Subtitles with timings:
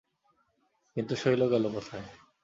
[0.95, 2.05] —কিন্তু শৈল গেল কোথায়?